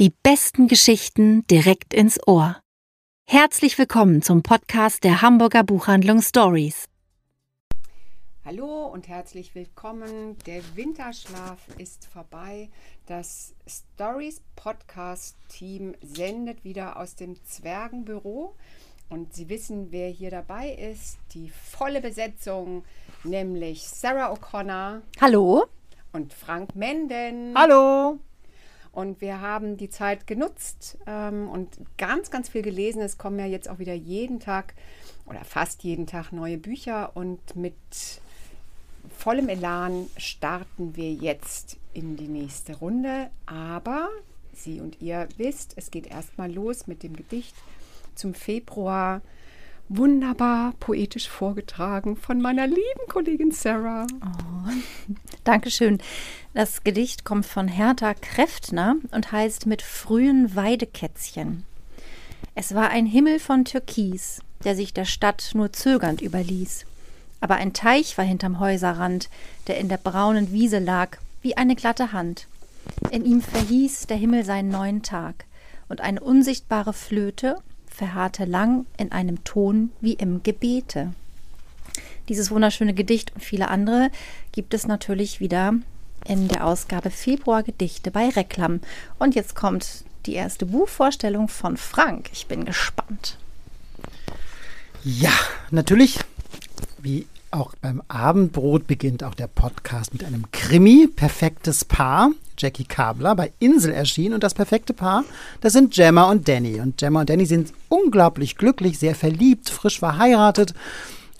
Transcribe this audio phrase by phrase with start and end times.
[0.00, 2.58] Die besten Geschichten direkt ins Ohr.
[3.28, 6.88] Herzlich willkommen zum Podcast der Hamburger Buchhandlung Stories.
[8.42, 10.38] Hallo und herzlich willkommen.
[10.46, 12.70] Der Winterschlaf ist vorbei.
[13.04, 18.56] Das Stories Podcast Team sendet wieder aus dem Zwergenbüro.
[19.10, 21.18] Und Sie wissen, wer hier dabei ist.
[21.34, 22.86] Die volle Besetzung,
[23.22, 25.02] nämlich Sarah O'Connor.
[25.20, 25.66] Hallo.
[26.14, 27.52] Und Frank Menden.
[27.54, 28.18] Hallo.
[28.92, 33.02] Und wir haben die Zeit genutzt ähm, und ganz, ganz viel gelesen.
[33.02, 34.74] Es kommen ja jetzt auch wieder jeden Tag
[35.26, 37.12] oder fast jeden Tag neue Bücher.
[37.14, 37.74] Und mit
[39.16, 43.30] vollem Elan starten wir jetzt in die nächste Runde.
[43.46, 44.08] Aber
[44.52, 47.54] Sie und ihr wisst, es geht erstmal los mit dem Gedicht
[48.14, 49.22] zum Februar
[49.88, 54.06] wunderbar poetisch vorgetragen von meiner lieben Kollegin Sarah.
[54.22, 54.70] Oh,
[55.44, 55.98] Dankeschön.
[56.52, 61.64] Das Gedicht kommt von Hertha Kräftner und heißt Mit frühen Weidekätzchen.
[62.54, 66.84] Es war ein Himmel von Türkis, der sich der Stadt nur zögernd überließ.
[67.40, 69.30] Aber ein Teich war hinterm Häuserrand,
[69.66, 72.46] der in der braunen Wiese lag, wie eine glatte Hand.
[73.10, 75.46] In ihm verhieß der Himmel seinen neuen Tag,
[75.88, 77.56] und eine unsichtbare Flöte
[77.88, 81.12] verharrte lang in einem Ton wie im Gebete.
[82.30, 84.08] Dieses wunderschöne Gedicht und viele andere
[84.52, 85.74] gibt es natürlich wieder
[86.24, 88.78] in der Ausgabe Februar Gedichte bei Reklam.
[89.18, 92.30] Und jetzt kommt die erste Buchvorstellung von Frank.
[92.32, 93.36] Ich bin gespannt.
[95.02, 95.32] Ja,
[95.72, 96.20] natürlich,
[96.98, 102.30] wie auch beim Abendbrot beginnt auch der Podcast mit einem Krimi, perfektes Paar.
[102.56, 105.24] Jackie Kabler bei Insel erschienen und das perfekte Paar,
[105.62, 106.78] das sind Gemma und Danny.
[106.78, 110.74] Und Gemma und Danny sind unglaublich glücklich, sehr verliebt, frisch verheiratet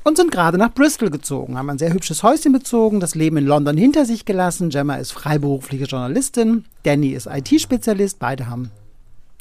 [0.05, 3.47] und sind gerade nach Bristol gezogen, haben ein sehr hübsches Häuschen bezogen, das Leben in
[3.47, 4.71] London hinter sich gelassen.
[4.71, 8.71] Gemma ist freiberufliche Journalistin, Danny ist IT-Spezialist, beide haben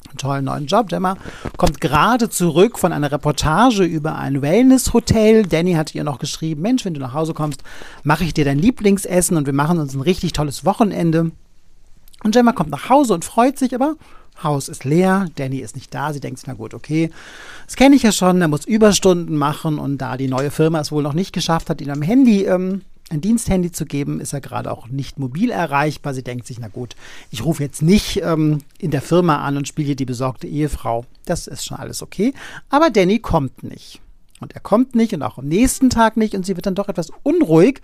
[0.08, 0.88] einen tollen neuen Job.
[0.88, 1.16] Gemma
[1.56, 5.46] kommt gerade zurück von einer Reportage über ein Wellness-Hotel.
[5.46, 7.62] Danny hat ihr noch geschrieben, Mensch, wenn du nach Hause kommst,
[8.02, 11.30] mache ich dir dein Lieblingsessen und wir machen uns ein richtig tolles Wochenende.
[12.22, 13.96] Und Gemma kommt nach Hause und freut sich, aber
[14.42, 16.12] Haus ist leer, Danny ist nicht da.
[16.12, 17.10] Sie denkt sich, na gut, okay,
[17.66, 20.92] das kenne ich ja schon, er muss Überstunden machen und da die neue Firma es
[20.92, 24.40] wohl noch nicht geschafft hat, ihm am Handy ähm, ein Diensthandy zu geben, ist er
[24.40, 26.14] gerade auch nicht mobil erreichbar.
[26.14, 26.94] Sie denkt sich, na gut,
[27.30, 31.04] ich rufe jetzt nicht ähm, in der Firma an und spiele die besorgte Ehefrau.
[31.26, 32.32] Das ist schon alles okay.
[32.68, 34.00] Aber Danny kommt nicht.
[34.40, 36.88] Und er kommt nicht und auch am nächsten Tag nicht und sie wird dann doch
[36.88, 37.82] etwas unruhig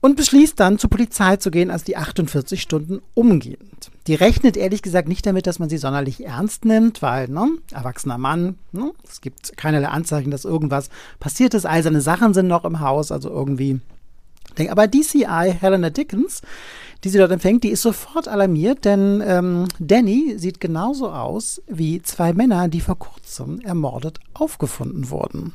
[0.00, 3.70] und beschließt dann zur Polizei zu gehen, als die 48 Stunden umgehen.
[4.06, 8.18] Die rechnet ehrlich gesagt nicht damit, dass man sie sonderlich ernst nimmt, weil, ne, erwachsener
[8.18, 10.90] Mann, ne, es gibt keinerlei Anzeichen, dass irgendwas
[11.20, 11.66] passiert ist.
[11.66, 13.80] All seine Sachen sind noch im Haus, also irgendwie.
[14.70, 16.42] Aber DCI Helena Dickens,
[17.04, 22.02] die sie dort empfängt, die ist sofort alarmiert, denn ähm, Danny sieht genauso aus wie
[22.02, 25.54] zwei Männer, die vor kurzem ermordet aufgefunden wurden.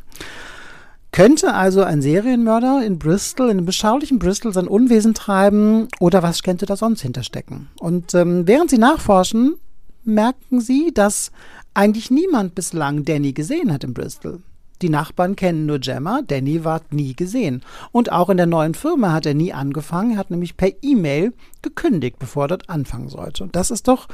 [1.11, 6.43] Könnte also ein Serienmörder in Bristol, in einem beschaulichen Bristol, sein Unwesen treiben oder was
[6.43, 7.69] könnte da sonst hinterstecken?
[7.79, 9.55] Und ähm, während sie nachforschen,
[10.03, 11.31] merken sie, dass
[11.73, 14.41] eigentlich niemand bislang Danny gesehen hat in Bristol.
[14.81, 17.63] Die Nachbarn kennen nur Gemma, Danny war nie gesehen.
[17.91, 21.33] Und auch in der neuen Firma hat er nie angefangen, er hat nämlich per E-Mail
[21.63, 23.43] gekündigt, bevor er dort anfangen sollte.
[23.43, 24.07] Und das ist doch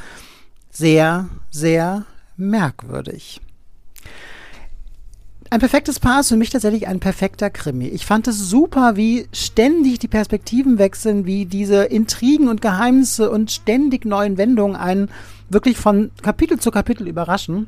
[0.71, 2.05] sehr, sehr
[2.37, 3.41] merkwürdig.
[5.53, 7.85] Ein perfektes Paar ist für mich tatsächlich ein perfekter Krimi.
[7.85, 13.51] Ich fand es super, wie ständig die Perspektiven wechseln, wie diese Intrigen und Geheimnisse und
[13.51, 15.11] ständig neuen Wendungen einen
[15.49, 17.67] wirklich von Kapitel zu Kapitel überraschen.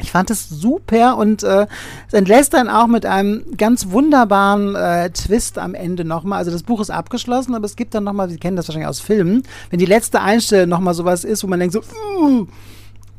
[0.00, 1.66] Ich fand es super und äh,
[2.08, 6.38] es entlässt dann auch mit einem ganz wunderbaren äh, Twist am Ende nochmal.
[6.38, 9.00] Also das Buch ist abgeschlossen, aber es gibt dann nochmal, Sie kennen das wahrscheinlich aus
[9.00, 11.82] Filmen, wenn die letzte Einstellung nochmal sowas ist, wo man denkt so,
[12.18, 12.46] uh,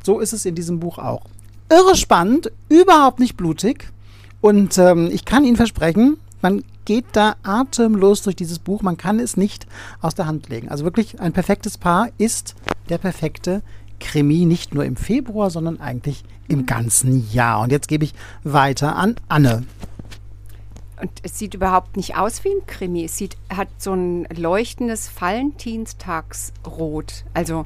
[0.01, 1.21] so ist es in diesem Buch auch
[1.73, 3.91] irre spannend, überhaupt nicht blutig.
[4.41, 8.81] Und ähm, ich kann Ihnen versprechen, man geht da atemlos durch dieses Buch.
[8.81, 9.67] Man kann es nicht
[10.01, 10.69] aus der Hand legen.
[10.69, 12.55] Also wirklich ein perfektes Paar ist
[12.89, 13.61] der perfekte
[13.99, 17.61] Krimi, nicht nur im Februar, sondern eigentlich im ganzen Jahr.
[17.61, 19.63] Und jetzt gebe ich weiter an Anne.
[21.01, 23.05] Und es sieht überhaupt nicht aus wie ein Krimi.
[23.05, 27.23] Es sieht, hat so ein leuchtendes Valentinstagsrot.
[27.33, 27.65] Also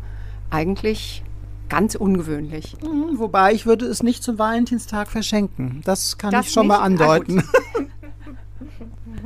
[0.50, 1.24] eigentlich
[1.70, 2.76] Ganz ungewöhnlich.
[2.82, 5.82] Mhm, wobei ich würde es nicht zum Valentinstag verschenken.
[5.84, 6.78] Das kann das ich schon nicht?
[6.78, 7.44] mal andeuten.
[7.44, 7.82] Ah,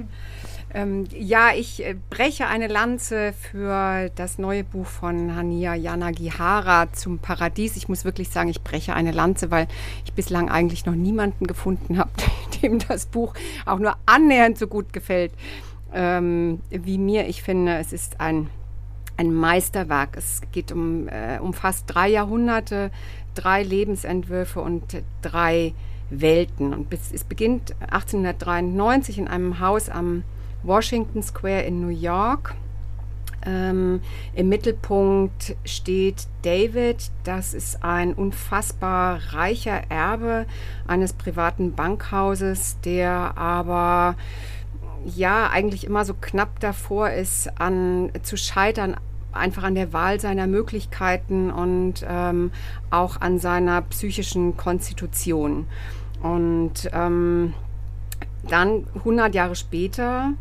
[0.73, 7.19] ähm, ja, ich äh, breche eine Lanze für das neue Buch von Hania Yanagihara zum
[7.19, 7.75] Paradies.
[7.75, 9.67] Ich muss wirklich sagen, ich breche eine Lanze, weil
[10.05, 12.11] ich bislang eigentlich noch niemanden gefunden habe,
[12.61, 13.33] dem das Buch
[13.65, 15.33] auch nur annähernd so gut gefällt
[15.93, 17.27] ähm, wie mir.
[17.27, 18.49] Ich finde, es ist ein
[19.21, 20.17] ein Meisterwerk.
[20.17, 22.91] Es geht um, äh, um fast drei Jahrhunderte,
[23.35, 25.73] drei Lebensentwürfe und drei
[26.09, 26.73] Welten.
[26.73, 30.23] Und bis, es beginnt 1893 in einem Haus am
[30.63, 32.55] Washington Square in New York.
[33.45, 34.01] Ähm,
[34.33, 37.11] Im Mittelpunkt steht David.
[37.23, 40.47] Das ist ein unfassbar reicher Erbe
[40.87, 44.15] eines privaten Bankhauses, der aber
[45.15, 48.95] ja eigentlich immer so knapp davor ist, an, zu scheitern,
[49.31, 52.51] einfach an der Wahl seiner Möglichkeiten und ähm,
[52.89, 55.67] auch an seiner psychischen Konstitution.
[56.21, 57.53] Und ähm,
[58.47, 60.33] dann 100 Jahre später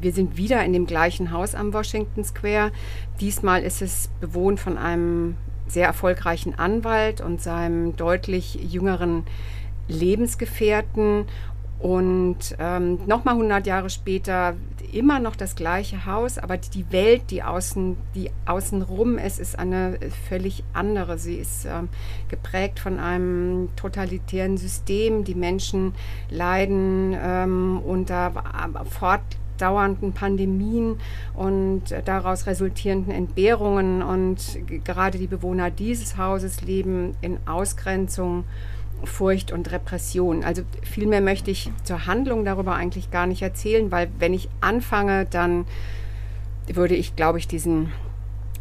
[0.00, 2.72] wir sind wieder in dem gleichen Haus am Washington Square.
[3.20, 5.36] Diesmal ist es bewohnt von einem
[5.66, 9.24] sehr erfolgreichen Anwalt und seinem deutlich jüngeren
[9.86, 11.26] Lebensgefährten.
[11.80, 14.56] Und ähm, nochmal 100 Jahre später
[14.92, 19.98] immer noch das gleiche Haus, aber die Welt, die außen, die außenrum ist, ist eine
[20.28, 21.18] völlig andere.
[21.18, 21.88] Sie ist ähm,
[22.28, 25.24] geprägt von einem totalitären System.
[25.24, 25.94] Die Menschen
[26.30, 28.32] leiden ähm, unter
[28.90, 29.22] fort
[29.58, 30.98] dauernden Pandemien
[31.34, 34.02] und daraus resultierenden Entbehrungen.
[34.02, 38.44] Und gerade die Bewohner dieses Hauses leben in Ausgrenzung.
[39.04, 40.44] Furcht und Repression.
[40.44, 44.48] Also viel mehr möchte ich zur Handlung darüber eigentlich gar nicht erzählen, weil wenn ich
[44.60, 45.66] anfange, dann
[46.66, 47.92] würde ich, glaube ich, diesen,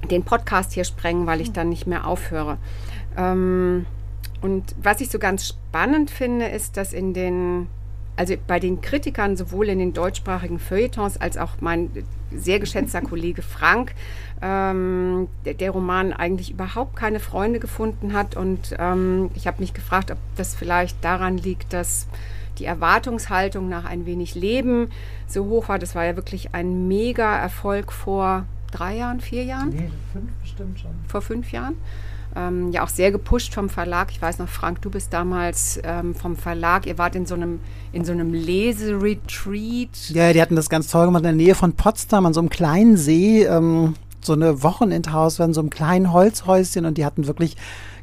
[0.09, 2.57] den Podcast hier sprengen, weil ich dann nicht mehr aufhöre.
[3.17, 3.85] Ähm,
[4.41, 7.67] und was ich so ganz spannend finde, ist, dass in den
[8.17, 11.89] also bei den Kritikern sowohl in den deutschsprachigen Feuilletons als auch mein
[12.35, 13.93] sehr geschätzter Kollege Frank,
[14.41, 18.35] ähm, der, der, Roman eigentlich überhaupt keine Freunde gefunden hat.
[18.35, 22.07] Und ähm, ich habe mich gefragt, ob das vielleicht daran liegt, dass
[22.57, 24.89] die Erwartungshaltung nach ein wenig Leben
[25.27, 25.79] so hoch war.
[25.79, 29.69] Das war ja wirklich ein Mega-Erfolg vor drei Jahren, vier Jahren?
[29.69, 30.91] Nee, fünf bestimmt schon.
[31.07, 31.75] Vor fünf Jahren
[32.37, 34.11] ähm, ja auch sehr gepusht vom Verlag.
[34.11, 37.59] Ich weiß noch, Frank, du bist damals ähm, vom Verlag, ihr wart in so einem,
[37.91, 40.09] in so einem Leseretreat.
[40.09, 42.49] Ja, die hatten das ganz toll gemacht in der Nähe von Potsdam, an so einem
[42.49, 47.55] kleinen See, ähm, so eine Wochenendhaus, in so einem kleinen Holzhäuschen und die hatten wirklich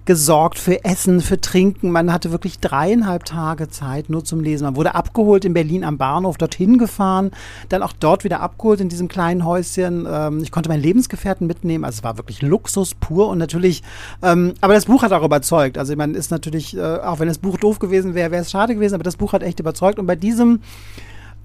[0.05, 1.91] gesorgt für Essen, für Trinken.
[1.91, 4.65] Man hatte wirklich dreieinhalb Tage Zeit nur zum Lesen.
[4.65, 7.31] Man wurde abgeholt in Berlin am Bahnhof, dorthin gefahren,
[7.69, 10.07] dann auch dort wieder abgeholt in diesem kleinen Häuschen.
[10.11, 11.85] Ähm, ich konnte meinen Lebensgefährten mitnehmen.
[11.85, 13.83] Also es war wirklich Luxus pur und natürlich,
[14.23, 15.79] ähm, aber das Buch hat auch überzeugt.
[15.79, 18.75] Also man ist natürlich, äh, auch wenn das Buch doof gewesen wäre, wäre es schade
[18.75, 19.99] gewesen, aber das Buch hat echt überzeugt.
[19.99, 20.61] Und bei diesem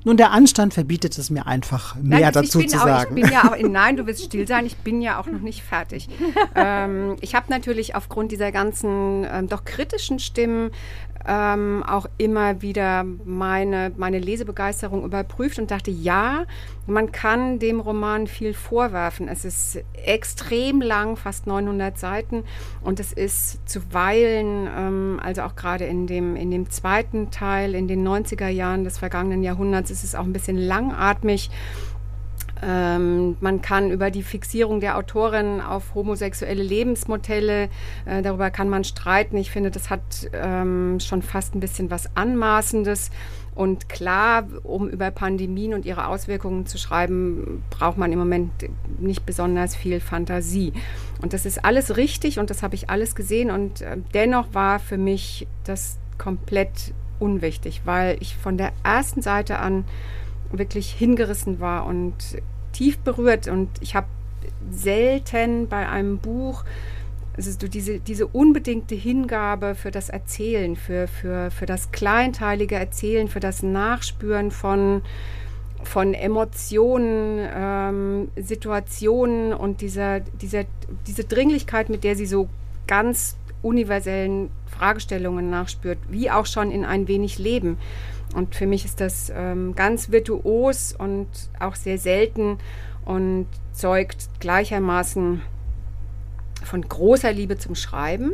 [0.05, 3.17] nun, der Anstand verbietet es mir einfach, mehr nein, dazu zu auch, sagen.
[3.17, 5.61] Ich bin ja auch, nein, du wirst still sein, ich bin ja auch noch nicht
[5.61, 6.07] fertig.
[6.55, 10.71] ähm, ich habe natürlich aufgrund dieser ganzen ähm, doch kritischen Stimmen
[11.27, 16.45] ähm, auch immer wieder meine, meine Lesebegeisterung überprüft und dachte, ja,
[16.87, 19.27] man kann dem Roman viel vorwerfen.
[19.27, 22.43] Es ist extrem lang, fast 900 Seiten
[22.81, 27.87] und es ist zuweilen, ähm, also auch gerade in dem, in dem zweiten Teil, in
[27.87, 31.49] den 90er Jahren des vergangenen Jahrhunderts, ist es auch ein bisschen langatmig.
[32.61, 37.69] Ähm, man kann über die Fixierung der Autorin auf homosexuelle Lebensmodelle,
[38.05, 39.37] äh, darüber kann man streiten.
[39.37, 40.01] Ich finde, das hat
[40.33, 43.11] ähm, schon fast ein bisschen was Anmaßendes.
[43.55, 48.51] Und klar, um über Pandemien und ihre Auswirkungen zu schreiben, braucht man im Moment
[48.99, 50.71] nicht besonders viel Fantasie.
[51.21, 53.51] Und das ist alles richtig und das habe ich alles gesehen.
[53.51, 59.59] Und äh, dennoch war für mich das komplett unwichtig, weil ich von der ersten Seite
[59.59, 59.85] an
[60.51, 62.13] wirklich hingerissen war und
[62.73, 63.47] tief berührt.
[63.47, 64.07] Und ich habe
[64.71, 66.63] selten bei einem Buch
[67.39, 73.39] also diese, diese unbedingte Hingabe für das Erzählen, für, für, für das kleinteilige Erzählen, für
[73.39, 75.01] das Nachspüren von,
[75.83, 80.65] von Emotionen, ähm, Situationen und dieser, dieser,
[81.07, 82.49] diese Dringlichkeit, mit der sie so
[82.89, 87.77] ganz universellen Fragestellungen nachspürt, wie auch schon in ein wenig Leben.
[88.33, 91.27] Und für mich ist das ähm, ganz virtuos und
[91.59, 92.57] auch sehr selten
[93.05, 95.41] und zeugt gleichermaßen
[96.63, 98.31] von großer Liebe zum Schreiben,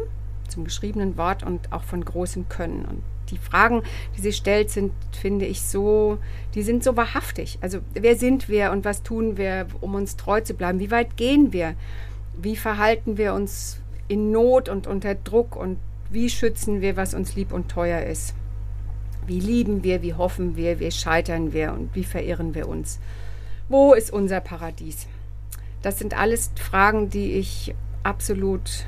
[0.47, 2.85] zum geschriebenen Wort und auch von großem Können.
[2.85, 3.83] Und die Fragen,
[4.15, 6.17] die sie stellt, sind, finde ich, so,
[6.53, 7.57] die sind so wahrhaftig.
[7.61, 10.79] Also wer sind wir und was tun wir, um uns treu zu bleiben?
[10.79, 11.75] Wie weit gehen wir?
[12.37, 15.77] Wie verhalten wir uns in Not und unter Druck und
[16.09, 18.35] wie schützen wir, was uns lieb und teuer ist?
[19.25, 22.99] Wie lieben wir, wie hoffen wir, wie scheitern wir und wie verirren wir uns?
[23.67, 25.07] Wo ist unser Paradies?
[25.81, 28.85] Das sind alles Fragen, die ich absolut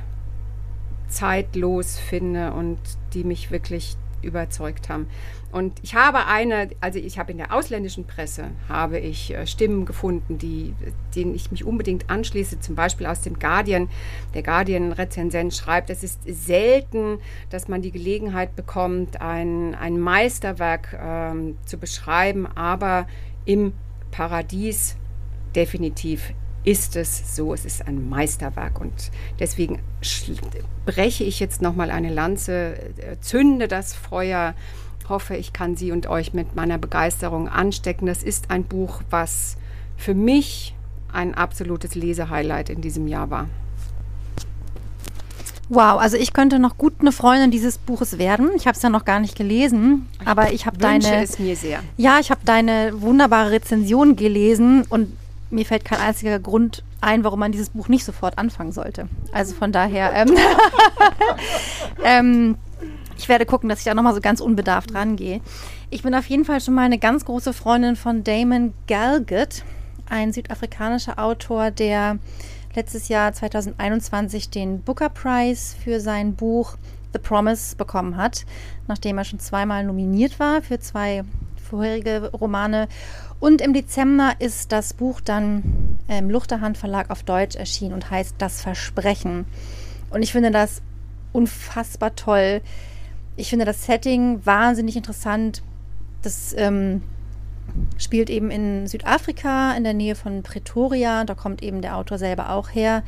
[1.07, 2.79] zeitlos finde und
[3.13, 5.07] die mich wirklich überzeugt haben.
[5.51, 9.86] Und ich habe eine, also ich habe in der ausländischen Presse habe ich äh, Stimmen
[9.86, 10.74] gefunden, die,
[11.15, 13.89] denen ich mich unbedingt anschließe, zum Beispiel aus dem Guardian.
[14.33, 17.19] Der Guardian-Rezensent schreibt, es ist selten,
[17.50, 23.07] dass man die Gelegenheit bekommt, ein, ein Meisterwerk ähm, zu beschreiben, aber
[23.45, 23.74] im
[24.12, 24.97] Paradies
[25.55, 26.33] definitiv
[26.67, 28.91] ist es so, es ist ein Meisterwerk und
[29.39, 29.79] deswegen
[30.86, 34.53] breche ich jetzt nochmal eine Lanze, äh, zünde das Feuer,
[35.07, 38.05] hoffe, ich kann Sie und euch mit meiner Begeisterung anstecken.
[38.05, 39.55] Das ist ein Buch, was
[39.95, 40.75] für mich
[41.13, 43.47] ein absolutes Lesehighlight in diesem Jahr war.
[45.69, 48.50] Wow, also ich könnte noch gut eine Freundin dieses Buches werden.
[48.57, 51.24] Ich habe es ja noch gar nicht gelesen, aber ich habe deine.
[51.24, 51.79] es mir sehr.
[51.95, 55.13] Ja, ich habe deine wunderbare Rezension gelesen und
[55.50, 59.08] mir fällt kein einziger Grund ein, warum man dieses Buch nicht sofort anfangen sollte.
[59.32, 60.36] Also von daher, ähm,
[62.04, 62.58] ähm,
[63.18, 65.42] ich werde gucken, dass ich da nochmal so ganz unbedarft rangehe.
[65.89, 69.63] Ich bin auf jeden Fall schon mal eine ganz große Freundin von Damon Galgut,
[70.10, 72.20] ein südafrikanischer Autor, der
[72.75, 76.77] letztes Jahr 2021 den Booker Prize für sein Buch
[77.13, 78.46] The Promise bekommen hat,
[78.88, 81.24] nachdem er schon zweimal nominiert war für zwei
[81.67, 82.88] vorherige Romane
[83.39, 88.36] und im Dezember ist das Buch dann im Luchterhand Verlag auf Deutsch erschienen und heißt
[88.39, 89.45] Das Versprechen.
[90.09, 90.81] Und ich finde das
[91.33, 92.62] unfassbar toll.
[93.36, 95.62] Ich finde das Setting wahnsinnig interessant.
[96.24, 97.03] Das ähm,
[97.97, 101.24] spielt eben in Südafrika, in der Nähe von Pretoria.
[101.25, 103.03] Da kommt eben der Autor selber auch her.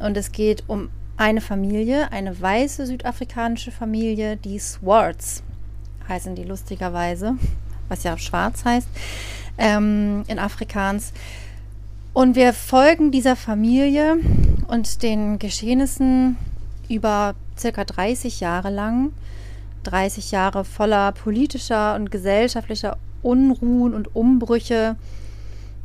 [0.00, 5.44] Und es geht um eine Familie, eine weiße südafrikanische Familie, die Swarts
[6.08, 7.36] heißen die lustigerweise,
[7.94, 8.88] was ja schwarz heißt
[9.58, 11.12] ähm, in Afrikaans.
[12.12, 14.16] Und wir folgen dieser Familie
[14.68, 16.36] und den Geschehnissen
[16.88, 19.12] über circa 30 Jahre lang.
[19.84, 24.96] 30 Jahre voller politischer und gesellschaftlicher Unruhen und Umbrüche.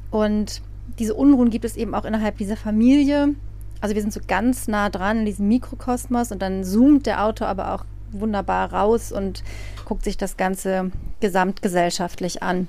[0.09, 0.61] Und
[0.99, 3.35] diese Unruhen gibt es eben auch innerhalb dieser Familie.
[3.81, 7.47] Also wir sind so ganz nah dran in diesem Mikrokosmos und dann zoomt der Autor
[7.47, 9.43] aber auch wunderbar raus und
[9.85, 12.67] guckt sich das Ganze gesamtgesellschaftlich an.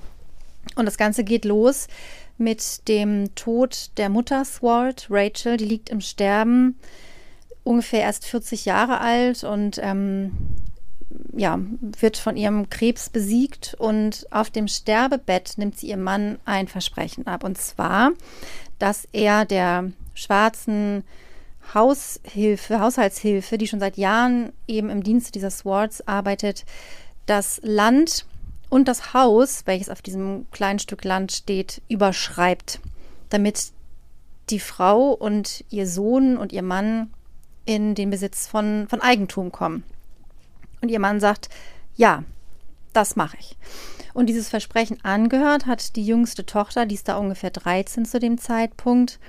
[0.76, 1.88] Und das Ganze geht los
[2.38, 6.78] mit dem Tod der Mutter Swart, Rachel, die liegt im Sterben,
[7.64, 10.32] ungefähr erst 40 Jahre alt und ähm,
[11.36, 16.68] ja, wird von ihrem Krebs besiegt und auf dem Sterbebett nimmt sie ihrem Mann ein
[16.68, 17.44] Versprechen ab.
[17.44, 18.12] Und zwar,
[18.78, 21.04] dass er der schwarzen
[21.74, 26.64] Haushilfe, Haushaltshilfe, die schon seit Jahren eben im Dienste dieser Swarts arbeitet,
[27.26, 28.26] das Land
[28.68, 32.80] und das Haus, welches auf diesem kleinen Stück Land steht, überschreibt,
[33.28, 33.72] damit
[34.48, 37.10] die Frau und ihr Sohn und ihr Mann
[37.64, 39.84] in den Besitz von, von Eigentum kommen.
[40.80, 41.48] Und ihr Mann sagt,
[41.94, 42.24] ja,
[42.92, 43.56] das mache ich.
[44.12, 48.38] Und dieses Versprechen angehört hat die jüngste Tochter, die ist da ungefähr 13 zu dem
[48.38, 49.20] Zeitpunkt.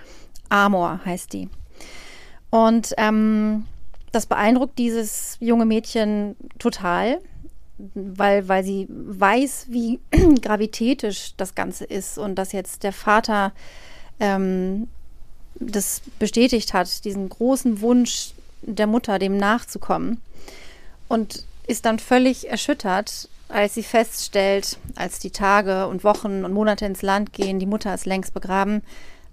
[0.49, 1.49] Amor heißt die.
[2.51, 3.65] Und ähm,
[4.11, 7.19] das beeindruckt dieses junge Mädchen total
[7.93, 9.99] weil, weil sie weiß, wie
[10.41, 13.51] gravitätisch das Ganze ist und dass jetzt der Vater
[14.19, 14.87] ähm,
[15.55, 18.31] das bestätigt hat, diesen großen Wunsch
[18.61, 20.21] der Mutter, dem nachzukommen.
[21.07, 26.85] Und ist dann völlig erschüttert, als sie feststellt, als die Tage und Wochen und Monate
[26.85, 28.81] ins Land gehen, die Mutter ist längst begraben,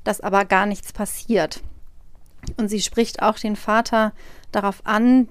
[0.04, 1.60] dass aber gar nichts passiert.
[2.56, 4.12] Und sie spricht auch den Vater
[4.52, 5.28] darauf an,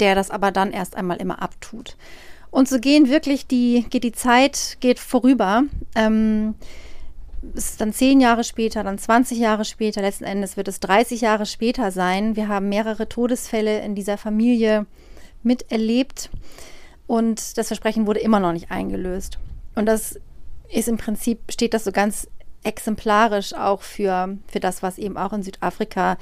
[0.00, 1.96] der das aber dann erst einmal immer abtut.
[2.50, 5.62] Und so gehen wirklich die, geht die Zeit, geht vorüber.
[5.94, 6.54] Ähm,
[7.56, 11.22] es ist dann zehn Jahre später, dann 20 Jahre später, letzten Endes wird es 30
[11.22, 12.36] Jahre später sein.
[12.36, 14.86] Wir haben mehrere Todesfälle in dieser Familie
[15.42, 16.30] miterlebt
[17.06, 19.38] und das Versprechen wurde immer noch nicht eingelöst.
[19.74, 20.20] Und das
[20.72, 22.28] ist im Prinzip, steht das so ganz
[22.64, 26.16] exemplarisch auch für, für das, was eben auch in Südafrika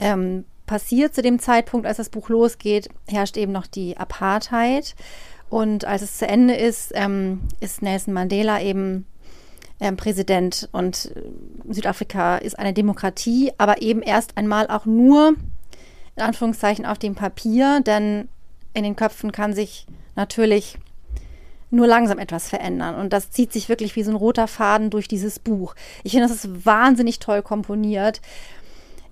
[0.00, 1.14] ähm, passiert.
[1.14, 4.94] Zu dem Zeitpunkt, als das Buch losgeht, herrscht eben noch die Apartheid.
[5.48, 9.06] Und als es zu Ende ist, ähm, ist Nelson Mandela eben
[9.80, 15.34] ähm, Präsident und äh, Südafrika ist eine Demokratie, aber eben erst einmal auch nur
[16.16, 18.28] in Anführungszeichen auf dem Papier, denn
[18.74, 20.78] in den Köpfen kann sich natürlich
[21.70, 22.94] nur langsam etwas verändern.
[22.94, 25.74] Und das zieht sich wirklich wie so ein roter Faden durch dieses Buch.
[26.04, 28.20] Ich finde, das ist wahnsinnig toll komponiert.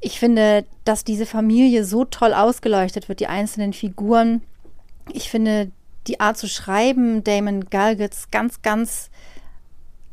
[0.00, 4.42] Ich finde, dass diese Familie so toll ausgeleuchtet wird, die einzelnen Figuren.
[5.12, 5.70] Ich finde,
[6.06, 9.11] die Art zu schreiben, Damon Galgets, ganz, ganz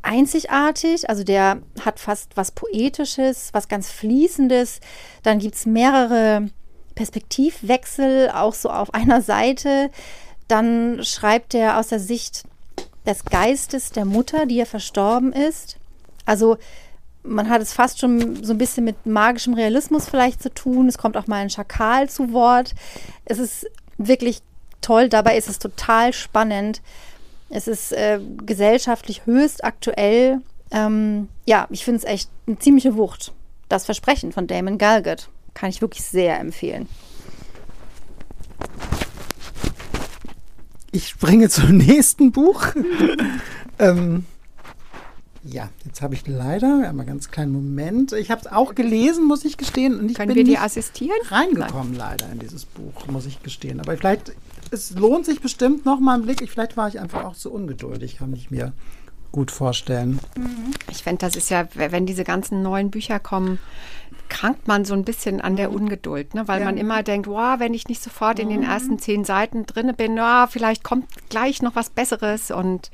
[0.02, 1.10] einzigartig.
[1.10, 4.80] Also der hat fast was Poetisches, was ganz Fließendes.
[5.24, 6.50] Dann gibt es mehrere
[6.96, 9.92] Perspektivwechsel, auch so auf einer Seite.
[10.52, 12.44] Dann schreibt er aus der Sicht
[13.06, 15.78] des Geistes der Mutter, die ja verstorben ist.
[16.26, 16.58] Also
[17.24, 20.88] man hat es fast schon so ein bisschen mit magischem Realismus vielleicht zu tun.
[20.88, 22.74] Es kommt auch mal ein Schakal zu Wort.
[23.26, 23.68] Es ist
[23.98, 24.42] wirklich
[24.82, 25.10] toll.
[25.10, 26.82] Dabei ist es total spannend.
[27.50, 30.42] Es ist äh, gesellschaftlich höchst aktuell.
[30.72, 33.34] Ähm, ja, ich finde es echt eine ziemliche Wucht.
[33.70, 36.88] Das Versprechen von Damon Galgut kann ich wirklich sehr empfehlen.
[40.92, 42.66] Ich springe zum nächsten Buch.
[43.80, 44.26] ähm,
[45.44, 48.12] ja, jetzt habe ich leider, einmal ganz kleinen Moment.
[48.14, 50.00] Ich habe es auch gelesen, muss ich gestehen.
[50.00, 51.18] Und ich Können bin wir dir nicht assistieren?
[51.30, 53.80] reingekommen leider in dieses Buch, muss ich gestehen.
[53.80, 54.34] Aber vielleicht,
[54.70, 56.42] es lohnt sich bestimmt noch mal einen Blick.
[56.42, 58.74] Ich, vielleicht war ich einfach auch zu ungeduldig, kann ich mir
[59.32, 60.20] gut vorstellen.
[60.92, 63.60] Ich finde, das ist ja, wenn diese ganzen neuen Bücher kommen,
[64.32, 66.48] krankt man so ein bisschen an der Ungeduld, ne?
[66.48, 66.66] weil Ja.
[66.66, 70.16] man immer denkt, wow, wenn ich nicht sofort in den ersten zehn Seiten drin bin,
[70.16, 72.90] ja, vielleicht kommt gleich noch was Besseres und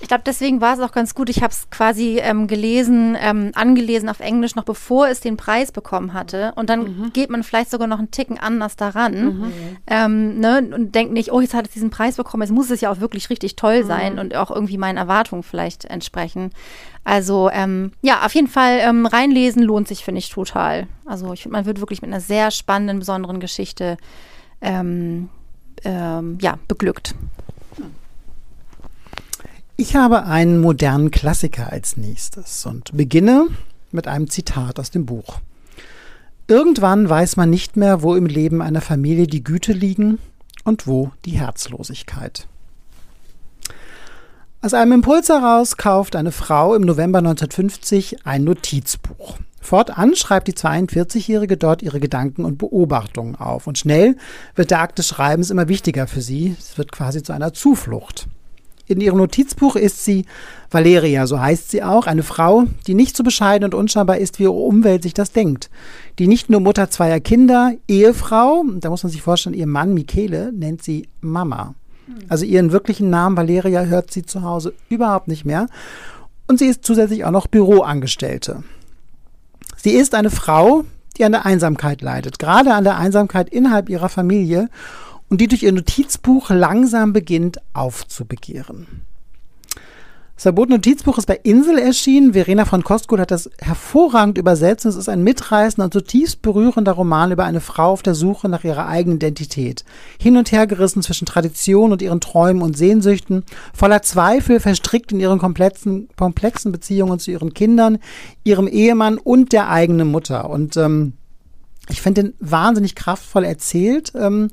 [0.00, 1.28] Ich glaube, deswegen war es auch ganz gut.
[1.28, 5.72] Ich habe es quasi ähm, gelesen, ähm, angelesen auf Englisch, noch bevor es den Preis
[5.72, 6.52] bekommen hatte.
[6.56, 9.12] Und dann geht man vielleicht sogar noch einen Ticken anders daran.
[9.86, 10.68] Ähm, ne?
[10.74, 13.00] Und denkt nicht, oh, jetzt hat es diesen Preis bekommen, jetzt muss es ja auch
[13.00, 16.50] wirklich richtig toll sein und auch irgendwie meinen Erwartungen vielleicht entsprechen.
[17.04, 20.86] Also ähm, ja, auf jeden Fall ähm, reinlesen lohnt sich, finde ich, total.
[21.04, 23.96] Also ich finde, man wird wirklich mit einer sehr spannenden, besonderen Geschichte
[24.60, 25.28] ähm,
[25.84, 27.14] ähm, ja, beglückt.
[29.80, 33.46] Ich habe einen modernen Klassiker als nächstes und beginne
[33.92, 35.40] mit einem Zitat aus dem Buch.
[36.48, 40.18] Irgendwann weiß man nicht mehr, wo im Leben einer Familie die Güte liegen
[40.64, 42.46] und wo die Herzlosigkeit.
[44.60, 49.38] Aus einem Impuls heraus kauft eine Frau im November 1950 ein Notizbuch.
[49.62, 53.66] Fortan schreibt die 42-Jährige dort ihre Gedanken und Beobachtungen auf.
[53.66, 54.18] Und schnell
[54.54, 56.54] wird der Akt des Schreibens immer wichtiger für sie.
[56.58, 58.28] Es wird quasi zu einer Zuflucht.
[58.90, 60.24] In ihrem Notizbuch ist sie
[60.68, 64.42] Valeria, so heißt sie auch, eine Frau, die nicht so bescheiden und unscheinbar ist, wie
[64.42, 65.70] ihre Umwelt sich das denkt.
[66.18, 70.50] Die nicht nur Mutter zweier Kinder, Ehefrau, da muss man sich vorstellen, ihr Mann Michele
[70.52, 71.76] nennt sie Mama.
[72.28, 75.68] Also ihren wirklichen Namen Valeria hört sie zu Hause überhaupt nicht mehr.
[76.48, 78.64] Und sie ist zusätzlich auch noch Büroangestellte.
[79.76, 80.82] Sie ist eine Frau,
[81.16, 84.68] die an der Einsamkeit leidet, gerade an der Einsamkeit innerhalb ihrer Familie
[85.30, 88.86] und die durch ihr Notizbuch langsam beginnt aufzubegehren.
[90.40, 92.32] Das verbotene Notizbuch ist bei Insel erschienen.
[92.32, 94.86] Verena von Kostkul hat das hervorragend übersetzt.
[94.86, 98.64] Es ist ein mitreißender und zutiefst berührender Roman über eine Frau auf der Suche nach
[98.64, 99.84] ihrer eigenen Identität.
[100.18, 105.20] Hin und her gerissen zwischen Tradition und ihren Träumen und Sehnsüchten, voller Zweifel, verstrickt in
[105.20, 107.98] ihren komplexen, komplexen Beziehungen zu ihren Kindern,
[108.42, 110.48] ihrem Ehemann und der eigenen Mutter.
[110.48, 111.12] Und ähm,
[111.90, 114.12] ich finde den wahnsinnig kraftvoll erzählt.
[114.14, 114.48] Ähm,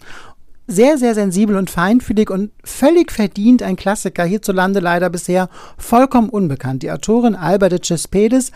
[0.68, 6.84] sehr, sehr sensibel und feinfühlig und völlig verdient ein Klassiker, hierzulande leider bisher vollkommen unbekannt.
[6.84, 8.52] Die Autorin Alba de Cespedes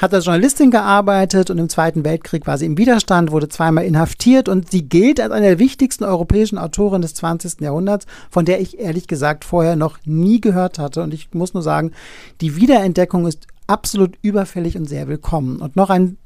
[0.00, 4.48] hat als Journalistin gearbeitet und im Zweiten Weltkrieg war sie im Widerstand, wurde zweimal inhaftiert
[4.48, 7.60] und sie gilt als eine der wichtigsten europäischen Autoren des 20.
[7.60, 11.02] Jahrhunderts, von der ich ehrlich gesagt vorher noch nie gehört hatte.
[11.02, 11.92] Und ich muss nur sagen,
[12.42, 15.58] die Wiederentdeckung ist absolut überfällig und sehr willkommen.
[15.58, 16.18] Und noch ein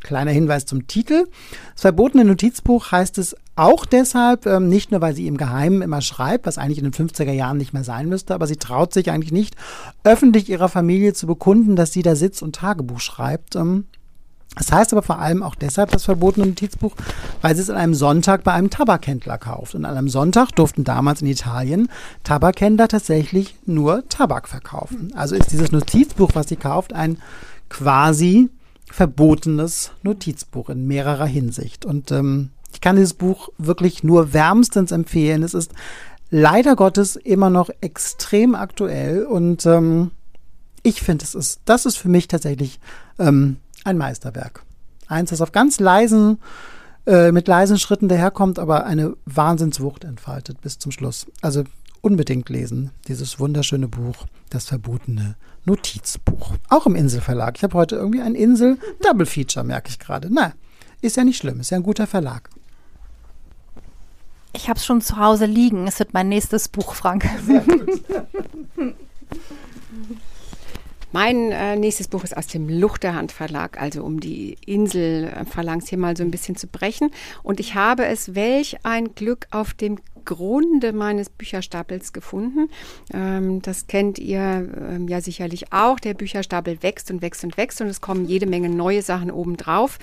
[0.00, 1.26] Kleiner Hinweis zum Titel.
[1.74, 6.00] Das verbotene Notizbuch heißt es auch deshalb, ähm, nicht nur, weil sie im Geheimen immer
[6.00, 9.10] schreibt, was eigentlich in den 50er Jahren nicht mehr sein müsste, aber sie traut sich
[9.10, 9.54] eigentlich nicht,
[10.02, 13.56] öffentlich ihrer Familie zu bekunden, dass sie da sitzt und Tagebuch schreibt.
[13.56, 13.84] Ähm,
[14.56, 16.96] das heißt aber vor allem auch deshalb das verbotene Notizbuch,
[17.40, 19.74] weil sie es an einem Sonntag bei einem Tabakhändler kauft.
[19.74, 21.88] Und an einem Sonntag durften damals in Italien
[22.24, 25.12] Tabakhändler tatsächlich nur Tabak verkaufen.
[25.14, 27.18] Also ist dieses Notizbuch, was sie kauft, ein
[27.68, 28.50] quasi
[28.90, 31.84] verbotenes Notizbuch in mehrerer Hinsicht.
[31.84, 35.42] Und ähm, ich kann dieses Buch wirklich nur wärmstens empfehlen.
[35.42, 35.72] Es ist
[36.30, 40.12] leider Gottes immer noch extrem aktuell und ähm,
[40.82, 42.80] ich finde, es ist, das ist für mich tatsächlich
[43.18, 44.64] ähm, ein Meisterwerk.
[45.08, 46.38] Eins, das auf ganz leisen,
[47.06, 51.26] äh, mit leisen Schritten daherkommt, aber eine Wahnsinnswucht entfaltet bis zum Schluss.
[51.42, 51.64] Also
[52.00, 56.54] unbedingt lesen, dieses wunderschöne Buch, das verbotene Notizbuch.
[56.68, 57.56] Auch im Inselverlag.
[57.56, 60.28] Ich habe heute irgendwie ein Insel-Double-Feature, merke ich gerade.
[60.30, 60.54] Na,
[61.00, 62.48] ist ja nicht schlimm, ist ja ein guter Verlag.
[64.52, 65.86] Ich habe es schon zu Hause liegen.
[65.86, 67.24] Es wird mein nächstes Buch, Frank.
[71.12, 75.98] Mein äh, nächstes Buch ist aus dem Luchterhand Verlag, also um die Insel Phalanx hier
[75.98, 77.10] mal so ein bisschen zu brechen.
[77.42, 82.68] Und ich habe es, welch ein Glück, auf dem Grunde meines Bücherstapels gefunden.
[83.12, 85.98] Ähm, das kennt ihr ähm, ja sicherlich auch.
[85.98, 89.98] Der Bücherstapel wächst und wächst und wächst und es kommen jede Menge neue Sachen obendrauf.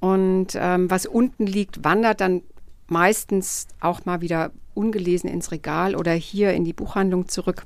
[0.00, 2.42] Und ähm, was unten liegt, wandert dann
[2.88, 7.64] meistens auch mal wieder ungelesen ins Regal oder hier in die Buchhandlung zurück.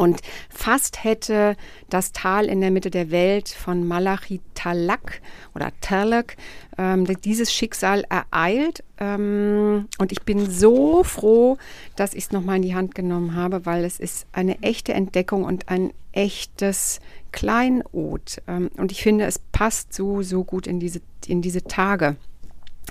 [0.00, 1.56] Und fast hätte
[1.90, 5.20] das Tal in der Mitte der Welt von Malachi Talak
[5.54, 6.38] oder Talak
[6.78, 8.82] ähm, dieses Schicksal ereilt.
[8.96, 11.58] Ähm, und ich bin so froh,
[11.96, 15.44] dass ich es nochmal in die Hand genommen habe, weil es ist eine echte Entdeckung
[15.44, 18.40] und ein echtes Kleinod.
[18.48, 22.16] Ähm, und ich finde, es passt so, so gut in diese, in diese Tage.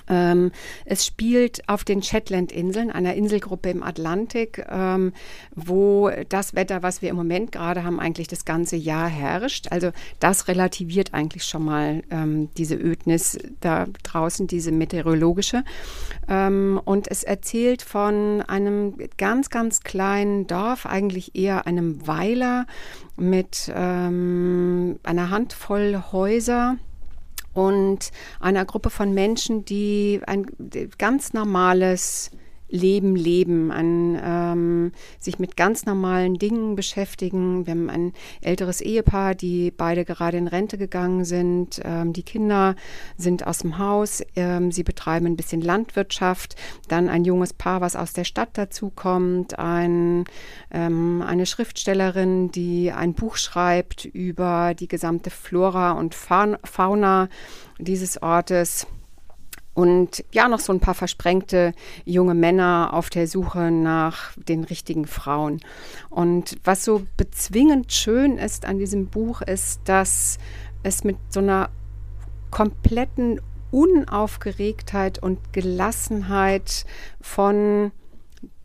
[0.08, 0.50] Ähm,
[0.84, 5.12] es spielt auf den Shetland-Inseln, einer Inselgruppe im Atlantik, ähm,
[5.54, 9.68] wo das Wetter, was wir im Moment gerade haben, eigentlich das ganze Jahr herrscht.
[9.70, 15.64] Also das relativiert eigentlich schon mal ähm, diese Ödnis da draußen, diese meteorologische.
[16.28, 22.66] Ähm, und es erzählt von einem ganz, ganz kleinen Dorf, eigentlich eher einem Weiler
[23.16, 26.76] mit ähm, einer Handvoll Häuser
[27.52, 30.46] und einer Gruppe von Menschen, die ein
[30.98, 32.30] ganz normales
[32.70, 37.66] Leben leben, an ähm, sich mit ganz normalen Dingen beschäftigen.
[37.66, 41.80] Wir haben ein älteres Ehepaar, die beide gerade in Rente gegangen sind.
[41.84, 42.76] Ähm, die Kinder
[43.16, 44.22] sind aus dem Haus.
[44.36, 46.56] Ähm, sie betreiben ein bisschen Landwirtschaft.
[46.88, 49.58] Dann ein junges Paar, was aus der Stadt dazukommt.
[49.58, 50.24] Ein,
[50.70, 57.28] ähm, eine Schriftstellerin, die ein Buch schreibt über die gesamte Flora und Fauna
[57.78, 58.86] dieses Ortes
[59.80, 61.72] und ja, noch so ein paar versprengte
[62.04, 65.62] junge Männer auf der Suche nach den richtigen Frauen.
[66.10, 70.36] Und was so bezwingend schön ist an diesem Buch, ist, dass
[70.82, 71.70] es mit so einer
[72.50, 73.40] kompletten
[73.70, 76.84] Unaufgeregtheit und Gelassenheit
[77.22, 77.90] von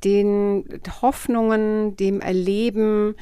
[0.04, 0.66] den
[1.02, 3.16] Hoffnungen, dem Erleben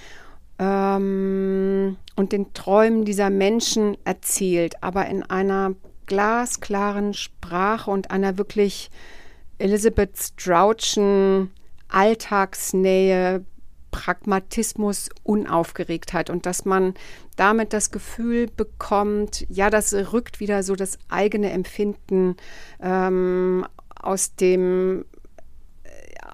[0.57, 5.75] ähm, und den Träumen dieser Menschen erzählt, aber in einer
[6.05, 8.89] glasklaren Sprache und einer wirklich
[9.57, 11.51] Elizabeth Strauchen
[11.89, 13.45] Alltagsnähe,
[13.91, 16.95] Pragmatismus, Unaufgeregtheit und dass man
[17.35, 22.35] damit das Gefühl bekommt, ja, das rückt wieder so das eigene Empfinden
[22.81, 25.05] ähm, aus dem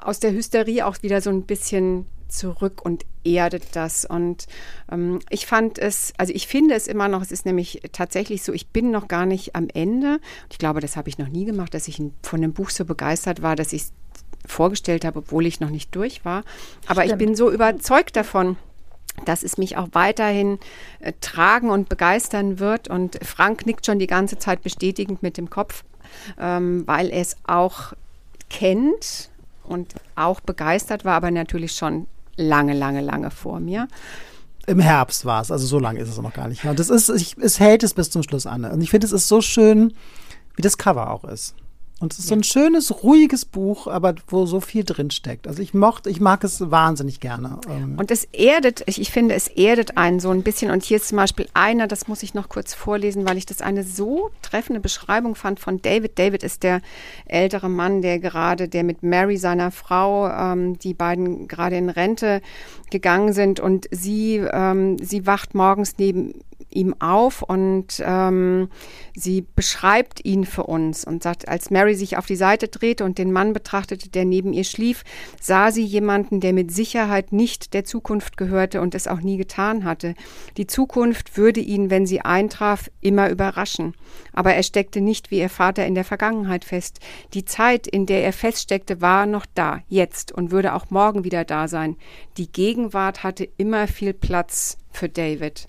[0.02, 4.06] aus der Hysterie auch wieder so ein bisschen zurück und erdet das.
[4.06, 4.48] Und
[4.92, 8.54] ähm, ich fand es, also ich finde es immer noch, es ist nämlich tatsächlich so,
[8.54, 10.20] ich bin noch gar nicht am Ende.
[10.50, 13.42] Ich glaube, das habe ich noch nie gemacht, dass ich von dem Buch so begeistert
[13.42, 13.94] war, dass ich es
[14.46, 16.44] vorgestellt habe, obwohl ich noch nicht durch war.
[16.88, 17.22] Aber Stimmt.
[17.22, 18.58] ich bin so überzeugt davon,
[19.26, 20.60] dass es mich auch weiterhin
[21.00, 22.88] äh, tragen und begeistern wird.
[22.88, 25.84] Und Frank nickt schon die ganze Zeit bestätigend mit dem Kopf,
[26.40, 27.94] ähm, weil er es auch
[28.50, 29.30] kennt
[29.64, 32.08] und auch begeistert war, aber natürlich schon
[32.40, 33.88] lange, lange, lange vor mir.
[34.68, 36.64] Im Herbst war es, also so lange ist es noch gar nicht.
[36.66, 38.66] Und das ist, ich, es hält es bis zum Schluss an.
[38.66, 39.94] Und ich finde, es ist so schön,
[40.56, 41.56] wie das Cover auch ist.
[42.00, 42.36] Und es ist ja.
[42.36, 45.48] so ein schönes, ruhiges Buch, aber wo so viel drin steckt.
[45.48, 47.60] Also ich mochte, ich mag es wahnsinnig gerne.
[47.70, 47.98] Ähm.
[47.98, 50.72] Und es erdet, ich, ich finde, es erdet einen so ein bisschen.
[50.72, 53.62] Und hier ist zum Beispiel einer, das muss ich noch kurz vorlesen, weil ich das
[53.62, 56.18] eine so treffende Beschreibung fand von David.
[56.18, 56.82] David ist der
[57.26, 62.42] ältere Mann, der gerade, der mit Mary, seiner Frau, ähm, die beiden gerade in Rente
[62.92, 66.34] gegangen sind und sie, ähm, sie wacht morgens neben
[66.70, 68.70] ihm auf und ähm,
[69.16, 73.18] sie beschreibt ihn für uns und sagt, als Mary sich auf die Seite drehte und
[73.18, 75.04] den Mann betrachtete, der neben ihr schlief,
[75.42, 79.84] sah sie jemanden, der mit Sicherheit nicht der Zukunft gehörte und es auch nie getan
[79.84, 80.14] hatte.
[80.58, 83.96] Die Zukunft würde ihn, wenn sie eintraf, immer überraschen.
[84.34, 87.00] Aber er steckte nicht wie ihr Vater in der Vergangenheit fest.
[87.34, 91.46] Die Zeit, in der er feststeckte, war noch da, jetzt und würde auch morgen wieder
[91.46, 91.96] da sein.
[92.38, 95.68] Die Gegenwart hatte immer viel Platz für David.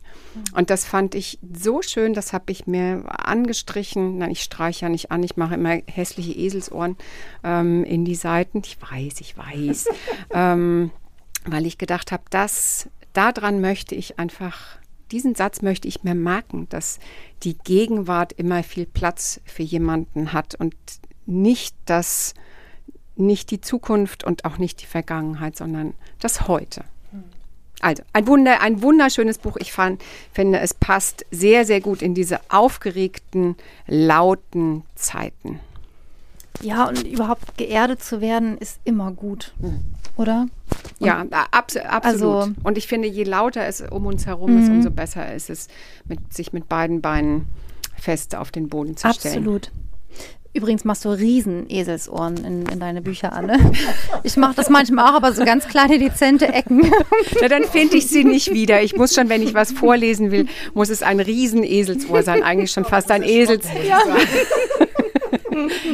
[0.55, 4.19] Und das fand ich so schön, das habe ich mir angestrichen.
[4.19, 6.97] Nein, ich streiche ja nicht an, ich mache immer hässliche Eselsohren
[7.45, 8.63] ähm, in die Seiten.
[8.65, 9.89] Ich weiß, ich weiß.
[10.33, 10.91] ähm,
[11.45, 14.79] weil ich gedacht habe, das, daran möchte ich einfach,
[15.11, 16.99] diesen Satz möchte ich mir merken, dass
[17.43, 20.75] die Gegenwart immer viel Platz für jemanden hat und
[21.27, 22.35] nicht das,
[23.17, 26.85] nicht die Zukunft und auch nicht die Vergangenheit, sondern das Heute.
[27.81, 29.57] Also ein, Wunder, ein wunderschönes Buch.
[29.59, 35.61] Ich fand, finde, es passt sehr, sehr gut in diese aufgeregten, lauten Zeiten.
[36.63, 39.81] Ja, und überhaupt geerdet zu werden, ist immer gut, mhm.
[40.17, 40.47] oder?
[40.99, 42.05] Und ja, abs absolut.
[42.05, 44.77] Also, und ich finde, je lauter es um uns herum ist, mhm.
[44.77, 45.69] umso besser ist es,
[46.05, 47.47] mit, sich mit beiden Beinen
[47.97, 49.39] fest auf den Boden zu stellen.
[49.39, 49.71] Absolut.
[50.53, 53.57] Übrigens machst du riesen Eselsohren in, in deine Bücher alle.
[54.25, 56.91] Ich mache das manchmal auch, aber so ganz kleine, dezente Ecken.
[57.41, 58.83] Na, dann finde ich sie nicht wieder.
[58.83, 62.43] Ich muss schon, wenn ich was vorlesen will, muss es ein riesen Eselsohr sein.
[62.43, 63.67] Eigentlich schon fast ein Esels.
[63.87, 64.01] Ja.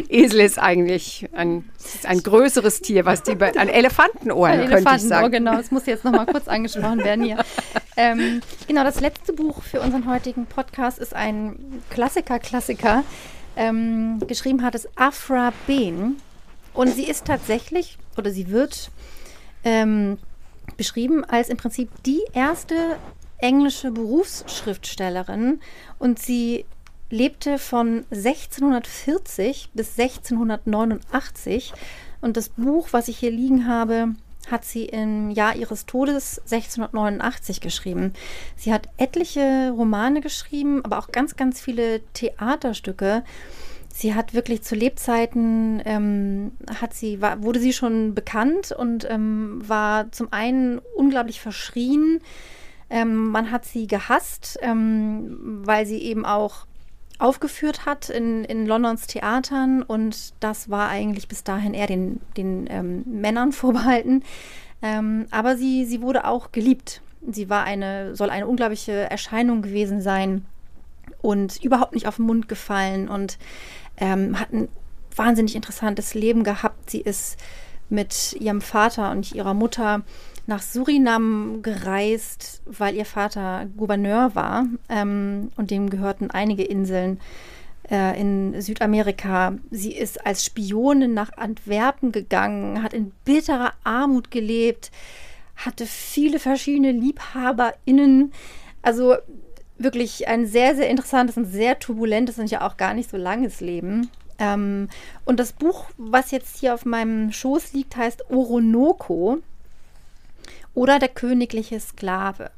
[0.08, 4.74] Esel ist eigentlich ein, ist ein größeres Tier, was die bei, an Elefantenohren, Ein könnte
[4.74, 5.32] ich Elefantenohr, sagen.
[5.32, 5.56] genau.
[5.56, 7.38] Das muss jetzt nochmal kurz angesprochen werden hier.
[7.96, 13.04] Ähm, genau, das letzte Buch für unseren heutigen Podcast ist ein Klassiker-Klassiker.
[13.56, 16.16] Ähm, geschrieben hat es Afra Ben.
[16.74, 18.90] Und sie ist tatsächlich, oder sie wird
[19.64, 20.18] ähm,
[20.76, 22.98] beschrieben als im Prinzip die erste
[23.38, 25.60] englische Berufsschriftstellerin.
[25.98, 26.66] Und sie
[27.10, 31.72] lebte von 1640 bis 1689.
[32.20, 34.14] Und das Buch, was ich hier liegen habe,
[34.50, 38.12] hat sie im Jahr ihres Todes 1689 geschrieben.
[38.56, 43.24] Sie hat etliche Romane geschrieben, aber auch ganz, ganz viele Theaterstücke.
[43.92, 49.62] Sie hat wirklich zu Lebzeiten, ähm, hat sie, war, wurde sie schon bekannt und ähm,
[49.66, 52.20] war zum einen unglaublich verschrien.
[52.90, 56.66] Ähm, man hat sie gehasst, ähm, weil sie eben auch
[57.18, 62.66] aufgeführt hat in, in Londons Theatern und das war eigentlich bis dahin eher den, den
[62.70, 64.22] ähm, Männern vorbehalten.
[64.82, 67.00] Ähm, aber sie, sie wurde auch geliebt.
[67.28, 70.44] Sie war eine, soll eine unglaubliche Erscheinung gewesen sein
[71.22, 73.38] und überhaupt nicht auf den Mund gefallen und
[73.96, 74.68] ähm, hat ein
[75.14, 76.90] wahnsinnig interessantes Leben gehabt.
[76.90, 77.38] Sie ist
[77.88, 80.02] mit ihrem Vater und ihrer Mutter
[80.46, 87.20] nach Surinam gereist, weil ihr Vater Gouverneur war ähm, und dem gehörten einige Inseln
[87.90, 89.54] äh, in Südamerika.
[89.70, 94.90] Sie ist als Spionin nach Antwerpen gegangen, hat in bitterer Armut gelebt,
[95.56, 98.32] hatte viele verschiedene LiebhaberInnen.
[98.82, 99.16] Also
[99.78, 103.60] wirklich ein sehr, sehr interessantes und sehr turbulentes und ja auch gar nicht so langes
[103.60, 104.10] Leben.
[104.38, 104.88] Ähm,
[105.24, 109.38] und das Buch, was jetzt hier auf meinem Schoß liegt, heißt Oronoko
[110.76, 112.50] oder der königliche Sklave.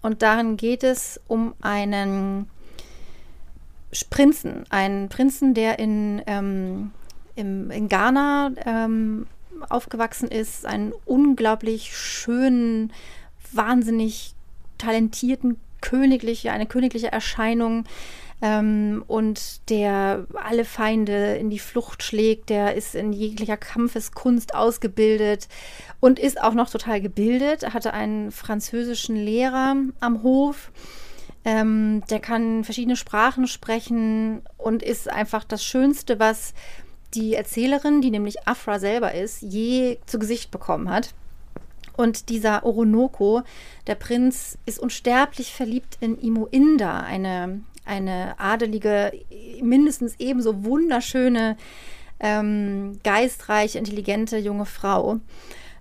[0.00, 2.48] Und darin geht es um einen
[4.10, 6.92] Prinzen, einen Prinzen, der in, ähm,
[7.34, 9.26] im, in Ghana ähm,
[9.68, 12.92] aufgewachsen ist, einen unglaublich schönen,
[13.52, 14.34] wahnsinnig
[14.78, 17.86] talentierten königliche, eine königliche Erscheinung
[18.44, 25.48] ähm, und der alle Feinde in die Flucht schlägt, der ist in jeglicher Kampfeskunst ausgebildet
[25.98, 27.72] und ist auch noch total gebildet.
[27.72, 30.72] Hatte einen französischen Lehrer am Hof.
[31.46, 36.52] Ähm, der kann verschiedene Sprachen sprechen und ist einfach das Schönste, was
[37.14, 41.14] die Erzählerin, die nämlich Afra selber ist, je zu Gesicht bekommen hat.
[41.96, 43.42] Und dieser Oronoko,
[43.86, 49.12] der Prinz, ist unsterblich verliebt in Imoinda, eine, eine adelige,
[49.60, 51.56] mindestens ebenso wunderschöne,
[52.20, 55.20] ähm, geistreiche, intelligente junge Frau.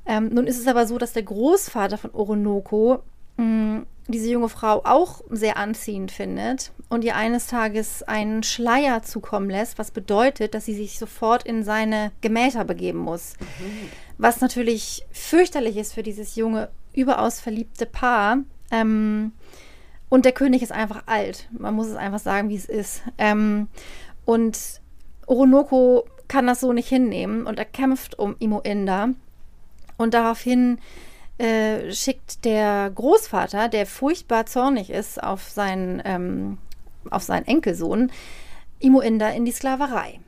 [0.06, 3.04] Ähm, nun ist es aber so, dass der Großvater von Oronoko
[3.38, 9.50] mh, diese junge Frau auch sehr anziehend findet und ihr eines Tages einen Schleier zukommen
[9.50, 13.36] lässt, was bedeutet, dass sie sich sofort in seine Gemächer begeben muss.
[13.40, 13.90] Mhm.
[14.18, 18.40] Was natürlich fürchterlich ist für dieses junge, überaus verliebte Paar.
[18.72, 19.32] Ähm,
[20.14, 21.50] und der König ist einfach alt.
[21.58, 23.02] Man muss es einfach sagen, wie es ist.
[23.18, 23.68] Ähm,
[24.26, 24.80] und
[25.26, 29.10] Oronoko kann das so nicht hinnehmen und er kämpft um Imoinda.
[29.98, 30.78] Und daraufhin
[31.40, 36.60] äh, schickt der Großvater, der furchtbar zornig ist auf seinen, ähm,
[37.10, 38.12] auf seinen Enkelsohn,
[38.78, 40.20] Imoinda in die Sklaverei.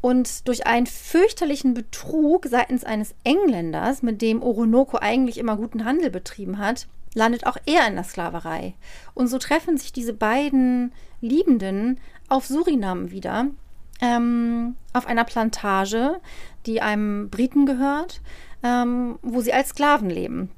[0.00, 6.08] Und durch einen fürchterlichen Betrug seitens eines Engländers, mit dem Oronoko eigentlich immer guten Handel
[6.08, 8.74] betrieben hat, landet auch er in der Sklaverei.
[9.14, 13.46] Und so treffen sich diese beiden Liebenden auf Surinam wieder,
[14.00, 16.20] ähm, auf einer Plantage,
[16.66, 18.20] die einem Briten gehört
[18.62, 20.50] ähm, wo sie als Sklaven leben.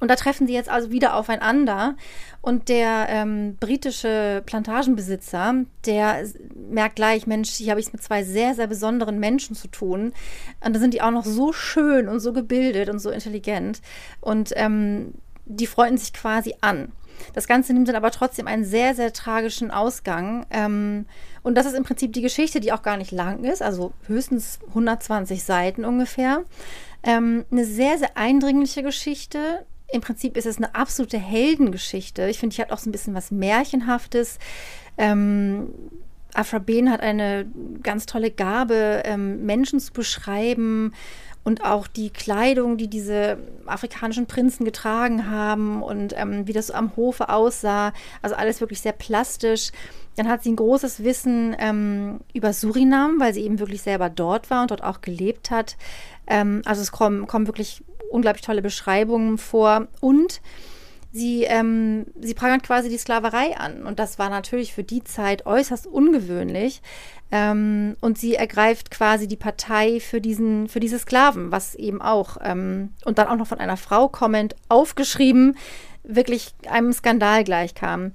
[0.00, 1.94] Und da treffen sie jetzt also wieder aufeinander.
[2.40, 8.24] Und der ähm, britische Plantagenbesitzer, der merkt gleich, Mensch, hier habe ich es mit zwei
[8.24, 10.12] sehr, sehr besonderen Menschen zu tun.
[10.64, 13.80] Und da sind die auch noch so schön und so gebildet und so intelligent.
[14.20, 16.92] Und ähm, die freunden sich quasi an.
[17.34, 20.46] Das Ganze nimmt dann aber trotzdem einen sehr, sehr tragischen Ausgang.
[20.50, 21.06] Ähm,
[21.42, 24.58] und das ist im Prinzip die Geschichte, die auch gar nicht lang ist, also höchstens
[24.68, 26.44] 120 Seiten ungefähr.
[27.02, 29.66] Ähm, eine sehr, sehr eindringliche Geschichte.
[29.92, 32.28] Im Prinzip ist es eine absolute Heldengeschichte.
[32.28, 34.38] Ich finde, die hat auch so ein bisschen was Märchenhaftes.
[34.96, 35.72] Ähm,
[36.34, 37.46] Afra Ben hat eine
[37.82, 40.92] ganz tolle Gabe, ähm, Menschen zu beschreiben
[41.44, 46.74] und auch die Kleidung, die diese afrikanischen Prinzen getragen haben und ähm, wie das so
[46.74, 47.92] am Hofe aussah.
[48.22, 49.70] Also alles wirklich sehr plastisch.
[50.16, 54.50] Dann hat sie ein großes Wissen ähm, über Surinam, weil sie eben wirklich selber dort
[54.50, 55.76] war und dort auch gelebt hat.
[56.26, 59.88] Ähm, also es kommen, kommen wirklich unglaublich tolle Beschreibungen vor.
[60.00, 60.40] Und
[61.12, 63.84] Sie, ähm, sie prangert quasi die Sklaverei an.
[63.84, 66.80] Und das war natürlich für die Zeit äußerst ungewöhnlich.
[67.30, 72.38] Ähm, und sie ergreift quasi die Partei für, diesen, für diese Sklaven, was eben auch,
[72.42, 75.56] ähm, und dann auch noch von einer Frau kommend, aufgeschrieben,
[76.02, 78.12] wirklich einem Skandal gleichkam.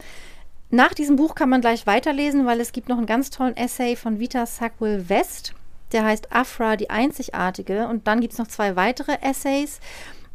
[0.69, 3.95] Nach diesem Buch kann man gleich weiterlesen, weil es gibt noch einen ganz tollen Essay
[3.95, 5.53] von Vita Sackville West.
[5.93, 7.88] Der heißt Afra, die Einzigartige.
[7.88, 9.79] Und dann gibt es noch zwei weitere Essays,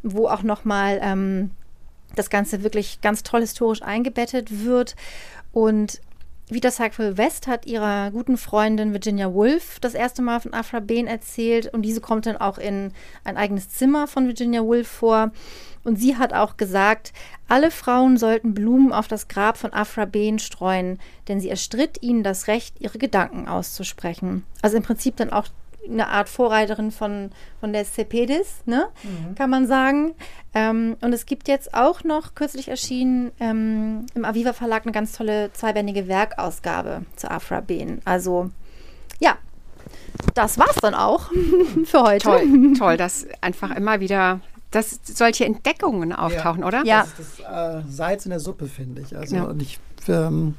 [0.01, 1.51] wo auch nochmal ähm,
[2.15, 4.95] das Ganze wirklich ganz toll historisch eingebettet wird.
[5.51, 6.01] Und
[6.49, 11.07] Vita Sackville West hat ihrer guten Freundin Virginia Woolf das erste Mal von Afra Behn
[11.07, 12.91] erzählt und diese kommt dann auch in
[13.23, 15.31] ein eigenes Zimmer von Virginia Woolf vor.
[15.85, 17.13] Und sie hat auch gesagt,
[17.47, 22.23] alle Frauen sollten Blumen auf das Grab von Afra Behn streuen, denn sie erstritt ihnen
[22.23, 24.43] das Recht, ihre Gedanken auszusprechen.
[24.61, 25.47] Also im Prinzip dann auch
[25.87, 28.87] eine Art Vorreiterin von, von der Cepedis, ne?
[29.03, 29.35] Mhm.
[29.35, 30.15] kann man sagen.
[30.53, 35.13] Ähm, und es gibt jetzt auch noch kürzlich erschienen ähm, im Aviva Verlag eine ganz
[35.13, 38.01] tolle zweibändige Werkausgabe zu Afra Ben.
[38.05, 38.51] Also
[39.19, 39.37] ja,
[40.33, 41.31] das war's dann auch
[41.85, 42.23] für heute.
[42.23, 44.39] Toll, toll, dass einfach immer wieder
[44.73, 46.67] dass solche Entdeckungen auftauchen, ja.
[46.67, 46.83] oder?
[46.83, 47.01] Ja.
[47.01, 49.15] Das ist das äh, Salz in der Suppe, finde ich.
[49.15, 49.43] Also ja.
[49.43, 50.55] und ich ähm,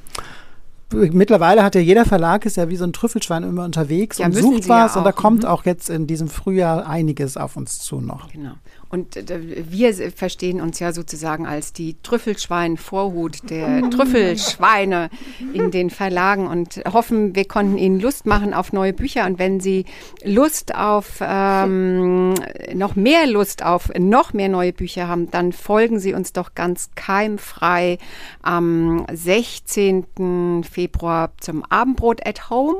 [0.95, 4.33] mittlerweile hat ja jeder Verlag ist ja wie so ein Trüffelschwein immer unterwegs ja, und
[4.33, 5.49] sucht was ja und da kommt mhm.
[5.49, 8.31] auch jetzt in diesem Frühjahr einiges auf uns zu noch.
[8.31, 8.53] Genau.
[8.95, 15.09] Und äh, wir verstehen uns ja sozusagen als die Trüffelschwein-Vorhut der Trüffelschweine
[15.53, 19.25] in den Verlagen und hoffen, wir konnten Ihnen Lust machen auf neue Bücher.
[19.25, 19.83] Und wenn Sie
[20.23, 22.35] Lust auf ähm,
[22.73, 26.91] noch mehr Lust auf noch mehr neue Bücher haben, dann folgen Sie uns doch ganz
[26.95, 27.97] keimfrei
[28.43, 30.63] am 16.
[30.63, 32.77] Februar zum Abendbrot at Home.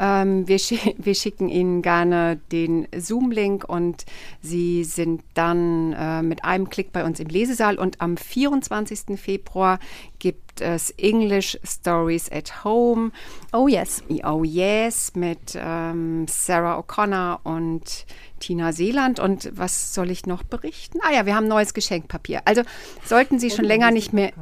[0.00, 4.04] Ähm, wir, sch wir schicken Ihnen gerne den Zoom-Link und
[4.40, 9.18] Sie sind dann dann äh, mit einem Klick bei uns im Lesesaal und am 24.
[9.18, 9.78] Februar
[10.18, 13.12] gibt es English Stories at Home.
[13.52, 14.02] Oh yes.
[14.24, 18.06] Oh yes, mit ähm, Sarah O'Connor und
[18.40, 19.20] Tina Seeland.
[19.20, 20.98] Und was soll ich noch berichten?
[21.02, 22.42] Ah ja, wir haben neues Geschenkpapier.
[22.44, 22.62] Also
[23.04, 24.32] sollten Sie schon länger nicht mehr.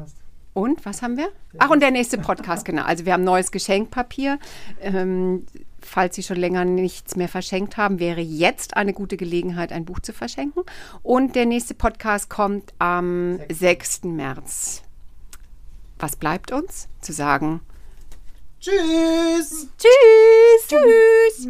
[0.52, 1.28] Und was haben wir?
[1.58, 2.82] Ach, und der nächste Podcast, genau.
[2.82, 4.38] Also wir haben neues Geschenkpapier.
[4.80, 5.46] Ähm,
[5.86, 10.00] falls Sie schon länger nichts mehr verschenkt haben, wäre jetzt eine gute Gelegenheit, ein Buch
[10.00, 10.62] zu verschenken.
[11.02, 14.04] Und der nächste Podcast kommt am 6.
[14.04, 14.82] März.
[15.98, 16.88] Was bleibt uns?
[17.00, 17.60] Zu sagen.
[18.60, 19.68] Tschüss.
[19.78, 20.68] Tschüss.
[20.68, 21.48] Tschüss.